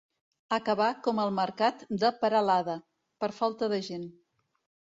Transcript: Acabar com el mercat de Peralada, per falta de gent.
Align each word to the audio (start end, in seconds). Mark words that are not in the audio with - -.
Acabar 0.55 0.87
com 1.07 1.21
el 1.23 1.33
mercat 1.39 1.85
de 2.05 2.11
Peralada, 2.23 2.79
per 3.25 3.33
falta 3.43 3.73
de 3.75 3.83
gent. 3.91 4.11